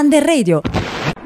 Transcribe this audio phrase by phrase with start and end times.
[0.00, 0.62] Under Radio.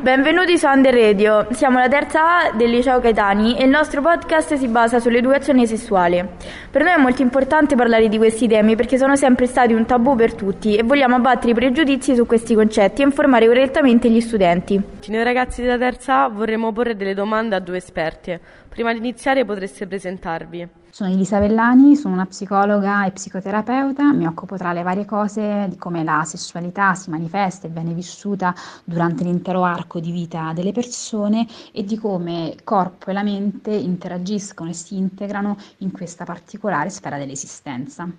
[0.01, 4.57] Benvenuti su Under Radio, siamo la terza A del liceo Caetani e il nostro podcast
[4.57, 6.31] si basa sull'educazione sessuale.
[6.73, 10.17] Per noi è molto importante parlare di questi temi perché sono sempre stati un tabù
[10.17, 14.79] per tutti e vogliamo abbattere i pregiudizi su questi concetti e informare correttamente gli studenti.
[15.07, 18.41] Noi ragazzi della terza A vorremmo porre delle domande a due esperte.
[18.75, 20.67] Prima di iniziare potreste presentarvi.
[20.91, 25.77] Sono Elisa Vellani, sono una psicologa e psicoterapeuta, mi occupo tra le varie cose di
[25.77, 28.53] come la sessualità si manifesta e viene vissuta
[28.83, 34.71] durante l'intero arco di vita delle persone e di come corpo e la mente interagiscono
[34.71, 38.11] e si integrano in questa particolare sfera dell'esistenza.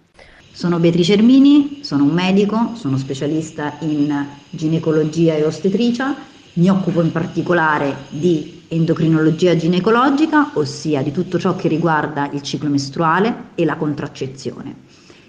[0.54, 6.16] Sono Beatrice Ermini, sono un medico, sono specialista in ginecologia e ostetricia,
[6.56, 12.70] mi occupo in particolare di endocrinologia ginecologica, ossia di tutto ciò che riguarda il ciclo
[12.70, 14.84] mestruale e la contraccezione.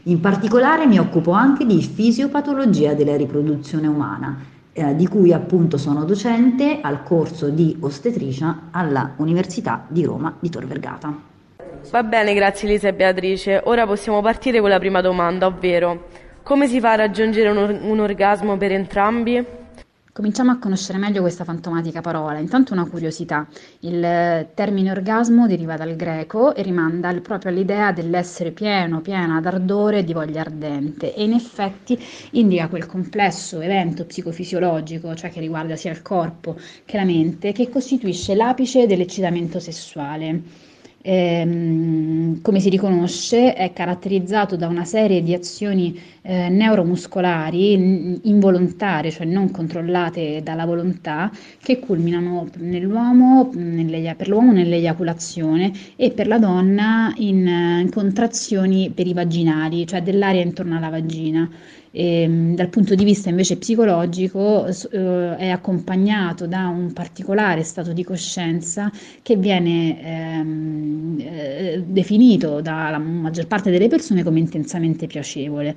[0.05, 4.39] In particolare mi occupo anche di fisiopatologia della riproduzione umana,
[4.73, 10.49] eh, di cui appunto sono docente al corso di ostetricia alla Università di Roma di
[10.49, 11.13] Tor Vergata.
[11.91, 13.63] Va bene, grazie Elisa e Beatrice.
[13.65, 16.07] Ora possiamo partire con la prima domanda, ovvero
[16.45, 19.65] come si fa a raggiungere un, un orgasmo per entrambi?
[20.17, 22.39] Cominciamo a conoscere meglio questa fantomatica parola.
[22.39, 23.47] Intanto una curiosità.
[23.81, 30.05] Il termine orgasmo deriva dal greco e rimanda proprio all'idea dell'essere pieno, piena d'ardore e
[30.05, 35.91] di voglia ardente e in effetti indica quel complesso evento psicofisiologico, cioè che riguarda sia
[35.91, 36.57] il corpo
[36.87, 40.43] che la mente, che costituisce l'apice dell'eccitamento sessuale
[41.07, 49.25] ehm, come si riconosce, è caratterizzato da una serie di azioni eh, neuromuscolari involontarie, cioè
[49.27, 51.31] non controllate dalla volontà,
[51.63, 53.51] che culminano nell'uomo,
[54.17, 60.91] per l'uomo nell'eiaculazione e per la donna in, in contrazioni perivaginali, cioè dell'aria intorno alla
[60.91, 61.49] vagina.
[61.97, 67.95] E, ehm, dal punto di vista invece psicologico eh, è accompagnato da un particolare stato
[67.95, 68.93] di coscienza
[69.23, 75.75] che viene ehm, eh, definito dalla maggior parte delle persone come intensamente piacevole.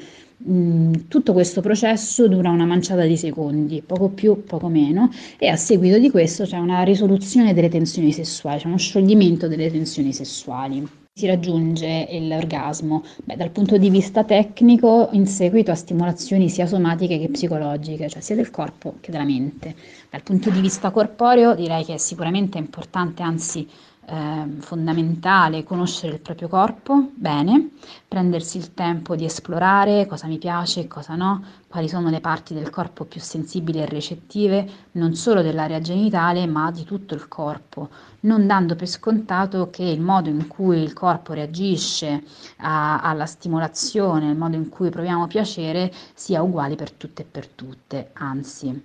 [0.50, 5.56] Mm, tutto questo processo dura una manciata di secondi, poco più, poco meno, e a
[5.56, 10.99] seguito di questo c'è una risoluzione delle tensioni sessuali, c'è uno scioglimento delle tensioni sessuali
[11.20, 13.04] si raggiunge l'orgasmo?
[13.26, 18.22] Beh, dal punto di vista tecnico, in seguito a stimolazioni sia somatiche che psicologiche, cioè
[18.22, 19.76] sia del corpo che della mente.
[20.10, 23.68] Dal punto di vista corporeo, direi che è sicuramente importante, anzi
[24.10, 27.70] eh, fondamentale conoscere il proprio corpo bene,
[28.08, 32.56] prendersi il tempo di esplorare cosa mi piace e cosa no, quali sono le parti
[32.56, 37.90] del corpo più sensibili e recettive, non solo dell'area genitale, ma di tutto il corpo,
[38.22, 42.24] non dando per scontato che il modo in cui il corpo reagisce
[42.58, 47.48] a, alla stimolazione, il modo in cui proviamo piacere sia uguale per tutte e per
[47.48, 48.82] tutte, anzi.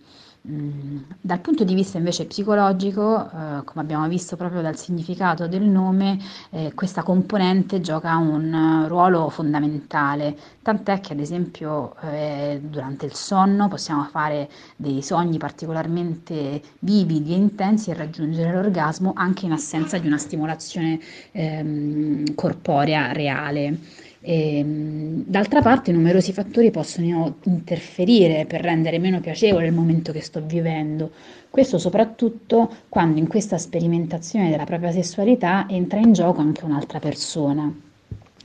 [0.47, 5.63] Mm, dal punto di vista invece psicologico, eh, come abbiamo visto proprio dal significato del
[5.63, 6.19] nome,
[6.51, 13.69] eh, questa componente gioca un ruolo fondamentale, tant'è che ad esempio eh, durante il sonno
[13.69, 20.07] possiamo fare dei sogni particolarmente vividi e intensi e raggiungere l'orgasmo anche in assenza di
[20.07, 21.01] una stimolazione
[21.33, 23.79] ehm, corporea reale.
[24.27, 30.23] E, ehm, d'altra parte numerosi fattori possono interferire per rendere meno piacevole il momento che
[30.23, 31.11] sto vivendo,
[31.51, 37.71] questo soprattutto quando in questa sperimentazione della propria sessualità entra in gioco anche un'altra persona.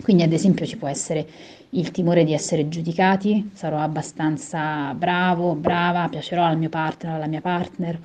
[0.03, 1.25] Quindi ad esempio ci può essere
[1.72, 7.41] il timore di essere giudicati, sarò abbastanza bravo, brava, piacerò al mio partner, alla mia
[7.41, 8.00] partner,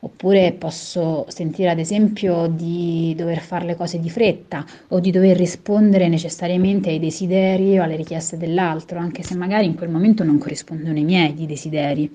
[0.00, 5.36] Oppure posso sentire ad esempio di dover fare le cose di fretta o di dover
[5.36, 10.38] rispondere necessariamente ai desideri o alle richieste dell'altro, anche se magari in quel momento non
[10.38, 12.08] corrispondono ai miei desideri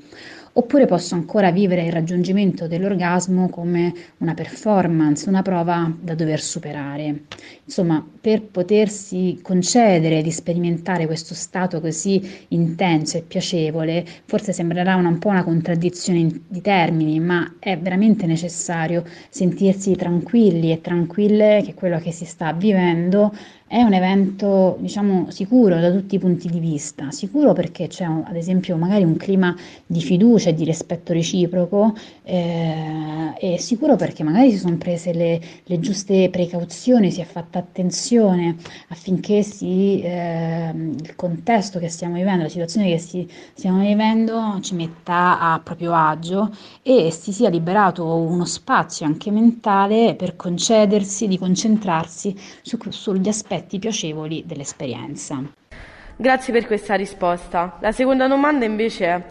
[0.53, 7.23] oppure posso ancora vivere il raggiungimento dell'orgasmo come una performance, una prova da dover superare.
[7.65, 15.09] Insomma, per potersi concedere di sperimentare questo stato così intenso e piacevole, forse sembrerà una,
[15.09, 21.73] un po' una contraddizione di termini, ma è veramente necessario sentirsi tranquilli e tranquille che
[21.73, 23.33] quello che si sta vivendo
[23.73, 27.09] è un evento, diciamo, sicuro da tutti i punti di vista.
[27.09, 29.55] Sicuro perché c'è, un, ad esempio, magari un clima
[29.87, 35.41] di fiducia e di rispetto reciproco, eh, e sicuro perché magari si sono prese le,
[35.63, 38.57] le, giuste precauzioni, si è fatta attenzione
[38.89, 44.75] affinché si, eh, il contesto che stiamo vivendo, la situazione che si, stiamo vivendo ci
[44.75, 51.39] metta a proprio agio e si sia liberato uno spazio anche mentale per concedersi di
[51.39, 55.41] concentrarsi su, sugli aspetti aspetti piacevoli dell'esperienza.
[56.15, 57.77] Grazie per questa risposta.
[57.79, 59.23] La seconda domanda invece è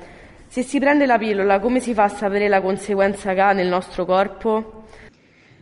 [0.48, 3.68] Se si prende la pillola, come si fa a sapere la conseguenza che ha nel
[3.68, 4.84] nostro corpo?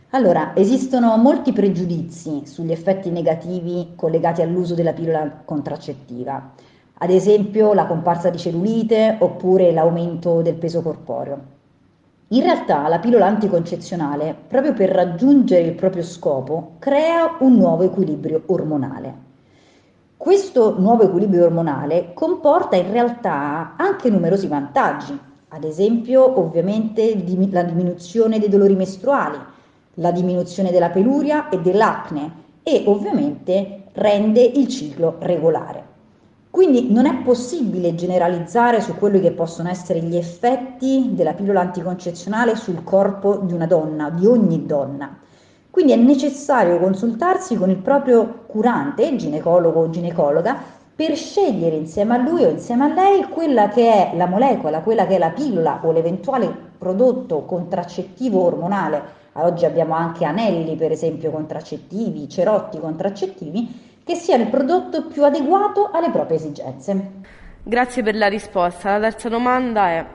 [0.09, 6.51] Allora, esistono molti pregiudizi sugli effetti negativi collegati all'uso della pillola contraccettiva,
[6.97, 11.60] ad esempio la comparsa di cellulite oppure l'aumento del peso corporeo.
[12.33, 18.43] In realtà la pillola anticoncezionale, proprio per raggiungere il proprio scopo, crea un nuovo equilibrio
[18.45, 19.13] ormonale.
[20.15, 25.19] Questo nuovo equilibrio ormonale comporta in realtà anche numerosi vantaggi,
[25.49, 29.37] ad esempio ovviamente la diminuzione dei dolori mestruali,
[29.95, 32.31] la diminuzione della peluria e dell'acne
[32.63, 35.90] e ovviamente rende il ciclo regolare.
[36.51, 42.57] Quindi non è possibile generalizzare su quelli che possono essere gli effetti della pillola anticoncezionale
[42.57, 45.17] sul corpo di una donna, di ogni donna.
[45.69, 50.57] Quindi è necessario consultarsi con il proprio curante, ginecologo o ginecologa,
[50.93, 55.07] per scegliere insieme a lui o insieme a lei quella che è la molecola, quella
[55.07, 59.19] che è la pillola o l'eventuale prodotto contraccettivo ormonale.
[59.35, 65.89] Oggi abbiamo anche anelli, per esempio, contraccettivi, cerotti contraccettivi, che sia il prodotto più adeguato
[65.91, 67.11] alle proprie esigenze.
[67.63, 68.97] Grazie per la risposta.
[68.97, 70.05] La terza domanda è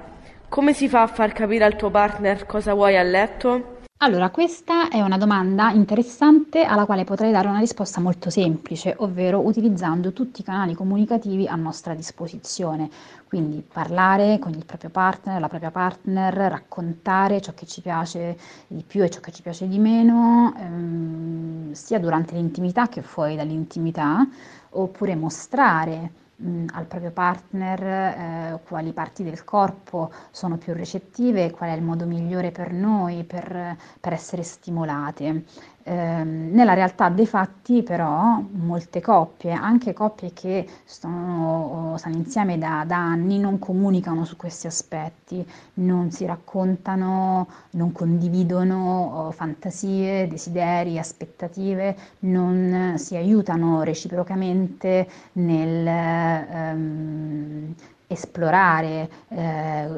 [0.48, 3.75] come si fa a far capire al tuo partner cosa vuoi a letto?
[4.00, 9.40] Allora, questa è una domanda interessante alla quale potrei dare una risposta molto semplice, ovvero
[9.40, 12.90] utilizzando tutti i canali comunicativi a nostra disposizione.
[13.26, 18.82] Quindi parlare con il proprio partner, la propria partner, raccontare ciò che ci piace di
[18.86, 24.26] più e ciò che ci piace di meno, ehm, sia durante l'intimità che fuori dall'intimità,
[24.70, 31.70] oppure mostrare mh, al proprio partner eh, quali parti del corpo sono più recettive, qual
[31.70, 35.44] è il modo migliore per noi per, per essere stimolate.
[35.88, 42.82] Eh, nella realtà dei fatti però molte coppie, anche coppie che sono, stanno insieme da,
[42.84, 51.96] da, anni, non comunicano su questi aspetti, non si raccontano, non condividono fantasie, desideri, aspettative,
[52.20, 57.74] non si aiutano reciprocamente nel ehm,
[58.08, 59.88] esplorare eh,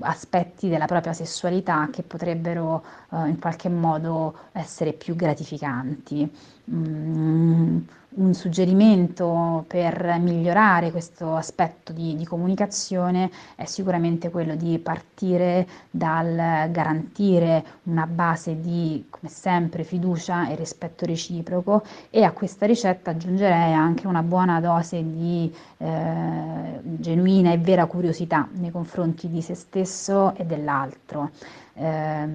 [0.00, 6.30] aspetti della propria sessualità che potrebbero eh, in qualche modo essere più gratificanti.
[6.70, 7.78] Mm,
[8.14, 16.70] un suggerimento per migliorare questo aspetto di, di, comunicazione è sicuramente quello di partire dal
[16.70, 23.72] garantire una base di, come sempre, fiducia e rispetto reciproco e a questa ricetta aggiungerei
[23.72, 30.34] anche una buona dose di eh, genuina e vera curiosità nei confronti di se stesso
[30.36, 31.30] e dell'altro.
[31.74, 32.26] Eh,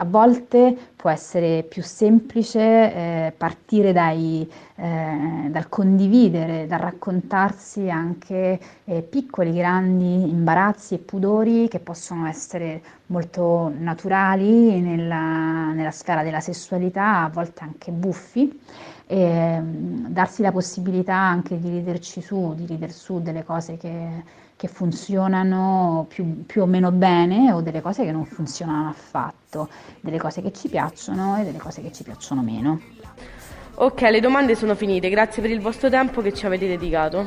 [0.00, 8.60] a volte può essere più semplice eh, partire dai, eh, dal condividere, dal raccontarsi anche
[8.84, 16.40] eh, piccoli, grandi imbarazzi e pudori che possono essere molto naturali nella, nella sfera della
[16.40, 18.56] sessualità, a volte anche buffi.
[19.06, 24.22] E, mm, darsi la possibilità anche di riderci su, di rider su delle cose che
[24.58, 29.68] che funzionano più, più, o meno bene o delle cose che non funzionano affatto,
[30.00, 32.80] delle cose che ci piacciono e delle cose che ci piacciono meno.
[33.74, 37.24] Ok, le domande sono finite, grazie per il vostro tempo che ci avete dedicato.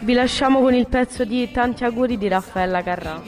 [0.00, 3.22] Vi lasciamo con il pezzo di Tanti auguri di Raffaella Carrà.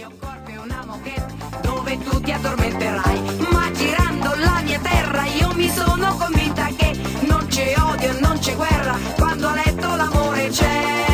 [1.62, 3.20] Dove tu ti addormenterai,
[3.52, 8.36] ma girando la mia terra io mi sono convinta che non c'è odio e non
[8.40, 11.09] c'è guerra, quando a letto l'amore c'è.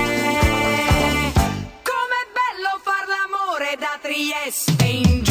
[4.06, 5.25] Trieste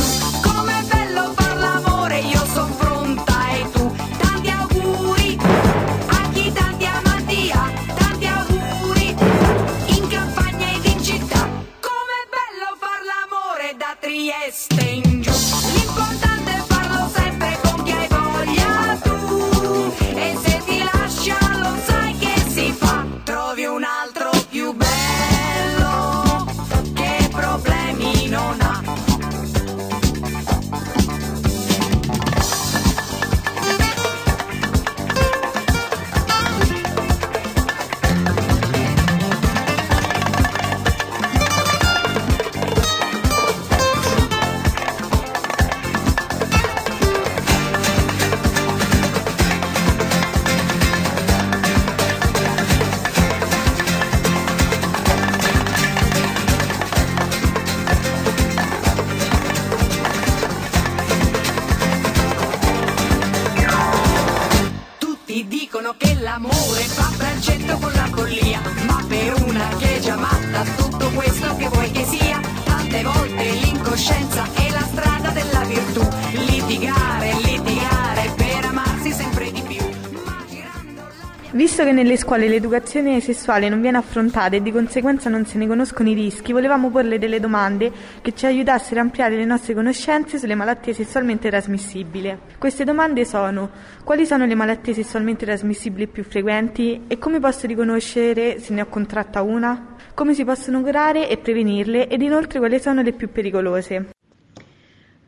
[81.56, 85.68] Visto che nelle scuole l'educazione sessuale non viene affrontata e di conseguenza non se ne
[85.68, 90.38] conoscono i rischi, volevamo porle delle domande che ci aiutassero a ampliare le nostre conoscenze
[90.38, 92.38] sulle malattie sessualmente trasmissibili.
[92.60, 93.70] Queste domande sono:
[94.04, 98.88] quali sono le malattie sessualmente trasmissibili più frequenti e come posso riconoscere se ne ho
[98.88, 99.96] contratta una?
[100.14, 104.15] Come si possono curare e prevenirle ed inoltre quali sono le più pericolose?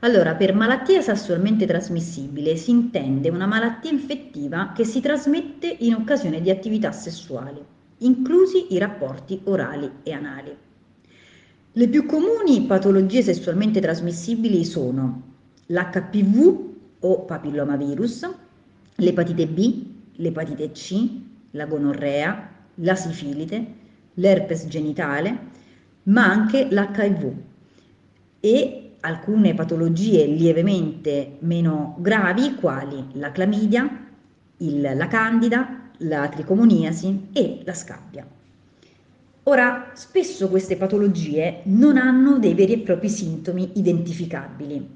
[0.01, 6.39] Allora, per malattia sessualmente trasmissibile si intende una malattia infettiva che si trasmette in occasione
[6.39, 7.60] di attività sessuali,
[8.00, 10.56] inclusi i rapporti orali e anali.
[11.72, 15.24] Le più comuni patologie sessualmente trasmissibili sono
[15.66, 16.66] l'HPV
[17.00, 18.30] o papillomavirus,
[18.98, 19.84] l'epatite B,
[20.18, 21.10] l'epatite C,
[21.51, 23.66] la gonorrea, la sifilite,
[24.13, 25.39] l'herpes genitale,
[26.04, 27.34] ma anche l'HIV
[28.39, 34.06] e alcune patologie lievemente meno gravi quali la clamidia,
[34.58, 38.28] il- la candida, la tricomoniasi e la scabbia.
[39.44, 44.96] Ora, spesso queste patologie non hanno dei veri e propri sintomi identificabili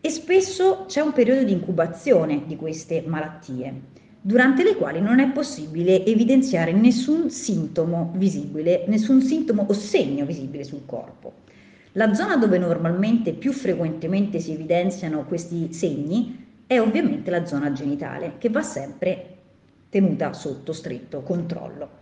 [0.00, 3.80] e spesso c'è un periodo di incubazione di queste malattie,
[4.20, 10.64] durante le quali non è possibile evidenziare nessun sintomo visibile, nessun sintomo o segno visibile
[10.64, 11.34] sul corpo.
[11.92, 18.36] La zona dove normalmente più frequentemente si evidenziano questi segni è ovviamente la zona genitale,
[18.38, 19.26] che va sempre
[19.90, 22.00] tenuta sotto stretto controllo.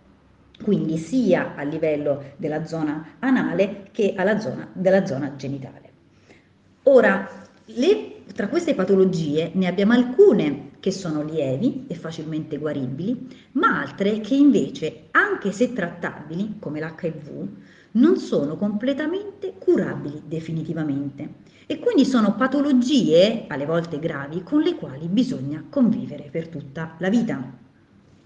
[0.63, 5.89] Quindi sia a livello della zona anale che zona, della zona genitale.
[6.83, 7.27] Ora,
[7.65, 14.19] le- tra queste patologie ne abbiamo alcune che sono lievi e facilmente guaribili, ma altre
[14.19, 17.47] che invece, anche se trattabili, come l'HIV,
[17.91, 21.49] non sono completamente curabili definitivamente.
[21.67, 27.09] E quindi sono patologie, alle volte gravi, con le quali bisogna convivere per tutta la
[27.09, 27.41] vita.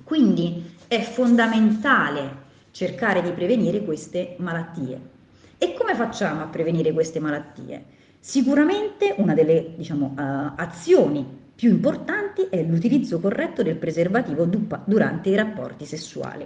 [0.04, 5.14] Quindi è fondamentale cercare di prevenire queste malattie.
[5.58, 7.86] E come facciamo a prevenire queste malattie?
[8.18, 15.30] Sicuramente una delle diciamo, eh, azioni più importanti è l'utilizzo corretto del preservativo du- durante
[15.30, 16.46] i rapporti sessuali.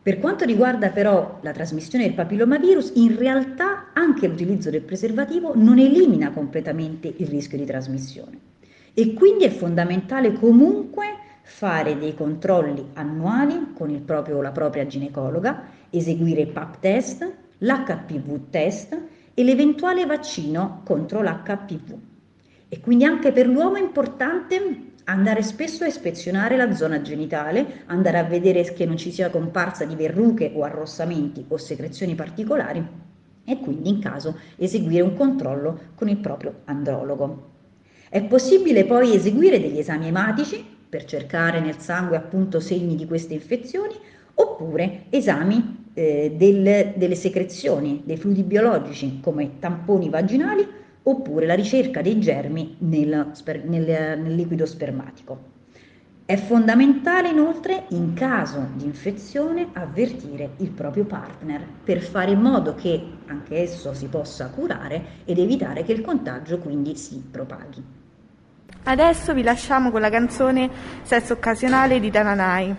[0.00, 5.78] Per quanto riguarda però la trasmissione del papillomavirus, in realtà anche l'utilizzo del preservativo non
[5.78, 8.38] elimina completamente il rischio di trasmissione
[8.94, 11.04] e quindi è fondamentale comunque
[11.42, 18.98] fare dei controlli annuali con proprio, la propria ginecologa, eseguire il PAP test, l'HPV test
[19.34, 22.07] e l'eventuale vaccino contro l'HPV.
[22.68, 28.18] E quindi anche per l'uomo è importante andare spesso a ispezionare la zona genitale, andare
[28.18, 32.86] a vedere che non ci sia comparsa di verruche o arrossamenti o secrezioni particolari
[33.42, 37.52] e quindi in caso eseguire un controllo con il proprio andrologo.
[38.10, 43.32] È possibile poi eseguire degli esami ematici per cercare nel sangue appunto segni di queste
[43.32, 43.94] infezioni
[44.34, 50.66] oppure esami eh, del- delle secrezioni, dei fluidi biologici come tamponi vaginali
[51.08, 53.32] oppure la ricerca dei germi nel,
[53.64, 55.56] nel- nel liquido spermatico.
[56.26, 62.74] È fondamentale inoltre in caso di infezione avvertire il proprio partner per fare in modo
[62.74, 67.82] che anche esso si possa curare ed evitare che il contagio quindi si propaghi.
[68.82, 70.68] Adesso vi lasciamo con la canzone
[71.02, 72.74] Sesso occasionale di Tananai.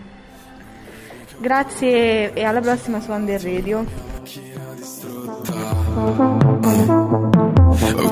[1.39, 3.83] Grazie e alla prossima su Under Radio.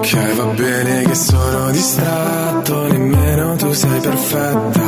[0.10, 4.82] Ok, va bene che sono distratto, nemmeno tu sei perfetta.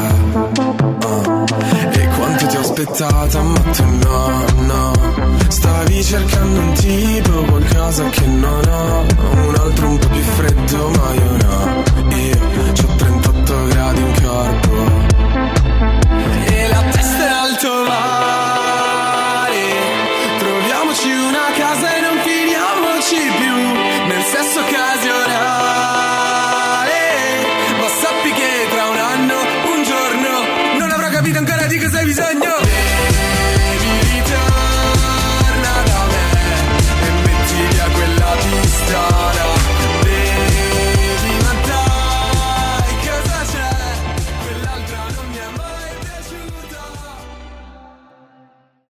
[1.04, 1.44] Ah,
[1.92, 4.92] E quanto ti ho aspettata, ma tu no, no.
[5.50, 9.06] Stavi cercando un tipo, qualcosa che non ho.
[9.46, 11.84] Un altro un po' più freddo, ma io no.
[12.16, 12.40] Io
[12.88, 14.76] ho 38 gradi in corpo.
[16.46, 19.68] E la testa è alto mare.
[20.38, 23.56] Troviamoci una casa e non finiamoci più
[24.08, 24.99] nel sesso occasionale.